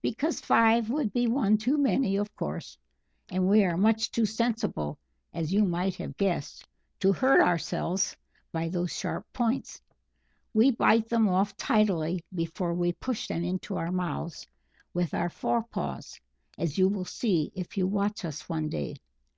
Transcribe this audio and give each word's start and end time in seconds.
Because 0.00 0.40
five 0.40 0.88
would 0.88 1.12
be 1.12 1.26
one 1.26 1.58
too 1.58 1.76
many, 1.76 2.16
of 2.16 2.34
course!), 2.36 2.78
and 3.30 3.46
we 3.46 3.62
are 3.64 3.76
much 3.76 4.10
too 4.10 4.24
sensible, 4.24 4.98
as 5.34 5.52
you 5.52 5.62
might 5.62 5.94
have 5.96 6.16
guessed, 6.16 6.66
to 7.00 7.12
hurt 7.12 7.42
ourselves 7.42 8.16
by 8.50 8.70
those 8.70 8.96
sharp 8.96 9.30
points. 9.34 9.82
We 10.54 10.70
bite 10.70 11.10
them 11.10 11.28
off 11.28 11.54
tidily 11.58 12.24
before 12.34 12.72
we 12.72 12.92
push 12.94 13.26
them 13.28 13.44
into 13.44 13.76
our 13.76 13.92
mouths 13.92 14.46
with 14.94 15.12
our 15.12 15.28
fore 15.28 15.64
paws, 15.64 16.18
as 16.56 16.78
you 16.78 16.88
will 16.88 17.04
see 17.04 17.52
if 17.54 17.76
you 17.76 17.86
watch 17.86 18.24
us 18.24 18.48
one 18.48 18.70
day. 18.70 18.96